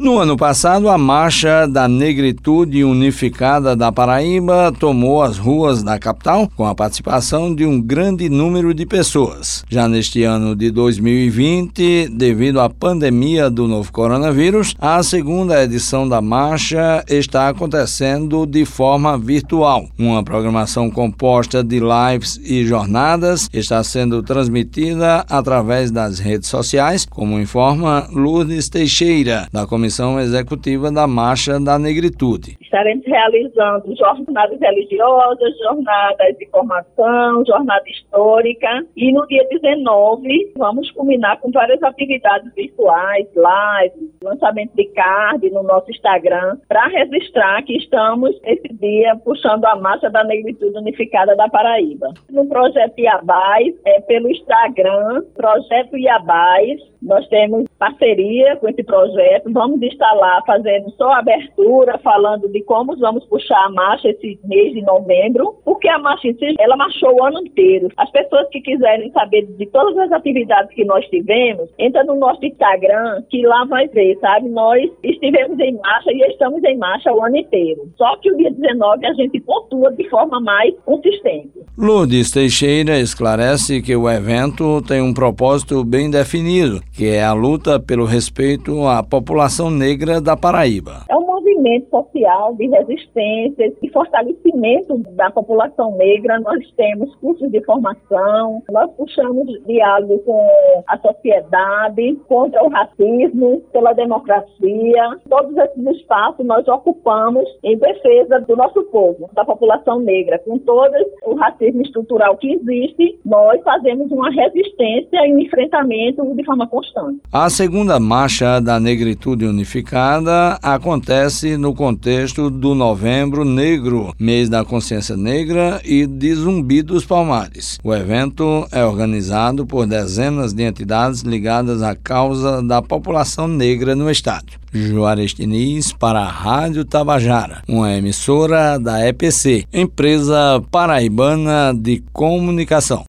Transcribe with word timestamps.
No 0.00 0.18
ano 0.18 0.34
passado, 0.34 0.88
a 0.88 0.96
Marcha 0.96 1.66
da 1.66 1.86
Negritude 1.86 2.82
Unificada 2.82 3.76
da 3.76 3.92
Paraíba 3.92 4.72
tomou 4.72 5.22
as 5.22 5.36
ruas 5.36 5.82
da 5.82 5.98
capital 5.98 6.50
com 6.56 6.64
a 6.64 6.74
participação 6.74 7.54
de 7.54 7.66
um 7.66 7.78
grande 7.78 8.30
número 8.30 8.72
de 8.72 8.86
pessoas. 8.86 9.62
Já 9.68 9.86
neste 9.86 10.22
ano 10.22 10.56
de 10.56 10.70
2020, 10.70 12.08
devido 12.14 12.62
à 12.62 12.70
pandemia 12.70 13.50
do 13.50 13.68
novo 13.68 13.92
coronavírus, 13.92 14.74
a 14.78 15.02
segunda 15.02 15.62
edição 15.62 16.08
da 16.08 16.22
marcha 16.22 17.04
está 17.06 17.50
acontecendo 17.50 18.46
de 18.46 18.64
forma 18.64 19.18
virtual. 19.18 19.86
Uma 19.98 20.24
programação 20.24 20.90
composta 20.90 21.62
de 21.62 21.78
lives 21.78 22.40
e 22.42 22.64
jornadas 22.64 23.50
está 23.52 23.84
sendo 23.84 24.22
transmitida 24.22 25.26
através 25.28 25.90
das 25.90 26.18
redes 26.18 26.48
sociais, 26.48 27.04
como 27.04 27.38
informa 27.38 28.08
Lourdes 28.10 28.70
Teixeira, 28.70 29.46
da 29.52 29.66
Comissão 29.66 29.89
Comissão 29.90 30.20
Executiva 30.20 30.92
da 30.92 31.04
Marcha 31.04 31.58
da 31.58 31.76
Negritude. 31.76 32.56
Estaremos 32.70 33.04
realizando 33.04 33.96
jornadas 33.96 34.60
religiosas, 34.60 35.58
jornadas 35.58 36.38
de 36.38 36.48
formação, 36.50 37.44
jornada 37.44 37.82
histórica 37.88 38.86
e 38.96 39.12
no 39.12 39.26
dia 39.26 39.44
19 39.50 40.52
vamos 40.56 40.88
culminar 40.92 41.40
com 41.40 41.50
várias 41.50 41.82
atividades 41.82 42.54
virtuais, 42.54 43.26
lives, 43.34 44.10
lançamento 44.22 44.72
de 44.76 44.84
card 44.90 45.50
no 45.50 45.64
nosso 45.64 45.90
Instagram 45.90 46.58
para 46.68 46.86
registrar 46.86 47.60
que 47.64 47.76
estamos 47.76 48.38
esse 48.44 48.68
dia 48.74 49.16
puxando 49.16 49.64
a 49.64 49.74
Marcha 49.74 50.08
da 50.08 50.22
Negritude 50.22 50.78
Unificada 50.78 51.34
da 51.34 51.48
Paraíba. 51.48 52.14
No 52.30 52.46
projeto 52.46 53.00
Iabás, 53.00 53.74
é 53.84 54.00
pelo 54.02 54.30
Instagram, 54.30 55.24
Projeto 55.34 55.96
Iabás, 55.96 56.80
nós 57.02 57.26
temos 57.28 57.64
parceria 57.78 58.56
com 58.56 58.68
esse 58.68 58.84
projeto, 58.84 59.50
vamos 59.50 59.80
estar 59.82 60.12
lá 60.12 60.42
fazendo 60.46 60.90
só 60.92 61.12
abertura, 61.12 61.98
falando 61.98 62.48
de 62.48 62.59
como 62.62 62.96
vamos 62.96 63.24
puxar 63.26 63.64
a 63.64 63.70
marcha 63.70 64.08
esse 64.08 64.38
mês 64.44 64.72
de 64.72 64.82
novembro, 64.82 65.54
porque 65.64 65.88
a 65.88 65.98
marcha 65.98 66.28
em 66.28 66.34
si, 66.34 66.54
ela 66.58 66.76
marchou 66.76 67.14
o 67.14 67.24
ano 67.24 67.40
inteiro. 67.40 67.88
As 67.96 68.10
pessoas 68.10 68.48
que 68.50 68.60
quiserem 68.60 69.10
saber 69.12 69.46
de 69.46 69.66
todas 69.66 69.96
as 69.98 70.12
atividades 70.12 70.74
que 70.74 70.84
nós 70.84 71.04
tivemos, 71.06 71.68
entra 71.78 72.04
no 72.04 72.16
nosso 72.16 72.44
Instagram, 72.44 73.22
que 73.28 73.46
lá 73.46 73.64
vai 73.64 73.88
ver, 73.88 74.18
sabe? 74.20 74.48
Nós 74.48 74.90
estivemos 75.02 75.58
em 75.60 75.72
marcha 75.78 76.12
e 76.12 76.20
estamos 76.30 76.62
em 76.64 76.76
marcha 76.76 77.12
o 77.12 77.24
ano 77.24 77.36
inteiro. 77.36 77.90
Só 77.96 78.16
que 78.16 78.30
o 78.30 78.36
dia 78.36 78.50
19 78.50 79.06
a 79.06 79.12
gente 79.14 79.40
pontua 79.40 79.92
de 79.92 80.08
forma 80.08 80.40
mais 80.40 80.74
consistente. 80.84 81.60
Lourdes 81.76 82.30
Teixeira 82.30 82.98
esclarece 82.98 83.82
que 83.82 83.94
o 83.96 84.08
evento 84.08 84.82
tem 84.82 85.00
um 85.00 85.14
propósito 85.14 85.84
bem 85.84 86.10
definido, 86.10 86.80
que 86.92 87.08
é 87.08 87.22
a 87.24 87.32
luta 87.32 87.80
pelo 87.80 88.04
respeito 88.04 88.86
à 88.86 89.02
população 89.02 89.70
negra 89.70 90.20
da 90.20 90.36
Paraíba. 90.36 91.04
É 91.08 91.16
um 91.16 91.29
movimento 91.60 91.90
social 91.90 92.54
de 92.54 92.66
resistência 92.68 93.72
e 93.82 93.88
fortalecimento 93.90 94.98
da 95.14 95.30
população 95.30 95.96
negra. 95.96 96.40
Nós 96.40 96.58
temos 96.76 97.14
cursos 97.16 97.50
de 97.50 97.62
formação, 97.64 98.62
nós 98.70 98.90
puxamos 98.92 99.46
diálogo 99.66 100.18
com 100.20 100.42
a 100.86 100.98
sociedade, 100.98 102.16
contra 102.26 102.64
o 102.64 102.68
racismo, 102.68 103.60
pela 103.72 103.92
democracia. 103.92 105.18
Todos 105.28 105.56
esses 105.56 105.86
espaços 105.98 106.44
nós 106.46 106.66
ocupamos 106.66 107.44
em 107.62 107.76
defesa 107.76 108.40
do 108.40 108.56
nosso 108.56 108.82
povo, 108.84 109.28
da 109.34 109.44
população 109.44 110.00
negra. 110.00 110.38
Com 110.38 110.58
todo 110.58 110.94
o 111.24 111.34
racismo 111.34 111.82
estrutural 111.82 112.36
que 112.36 112.54
existe, 112.54 113.19
nós 113.30 113.62
fazemos 113.62 114.10
uma 114.10 114.28
resistência 114.28 115.24
e 115.24 115.32
um 115.32 115.38
enfrentamento 115.38 116.34
de 116.34 116.44
forma 116.44 116.66
constante. 116.66 117.20
A 117.32 117.48
segunda 117.48 118.00
marcha 118.00 118.58
da 118.58 118.80
Negritude 118.80 119.46
Unificada 119.46 120.58
acontece 120.60 121.56
no 121.56 121.72
contexto 121.72 122.50
do 122.50 122.74
Novembro 122.74 123.44
Negro, 123.44 124.12
mês 124.18 124.48
da 124.48 124.64
consciência 124.64 125.16
negra 125.16 125.80
e 125.84 126.08
de 126.08 126.34
Zumbi 126.34 126.82
dos 126.82 127.06
Palmares. 127.06 127.78
O 127.84 127.94
evento 127.94 128.66
é 128.72 128.84
organizado 128.84 129.64
por 129.64 129.86
dezenas 129.86 130.52
de 130.52 130.64
entidades 130.64 131.20
ligadas 131.20 131.84
à 131.84 131.94
causa 131.94 132.60
da 132.60 132.82
população 132.82 133.46
negra 133.46 133.94
no 133.94 134.10
estado. 134.10 134.60
Juarez 134.72 135.34
Diniz 135.34 135.92
para 135.92 136.20
a 136.20 136.30
Rádio 136.30 136.84
Tabajara, 136.84 137.62
uma 137.68 137.92
emissora 137.92 138.78
da 138.78 139.06
EPC, 139.06 139.64
Empresa 139.72 140.62
Paraibana 140.70 141.72
de 141.74 142.02
Comunicação. 142.12 143.04